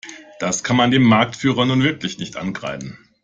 [0.39, 2.97] Das kann man dem Marktführer nun wirklich nicht ankreiden.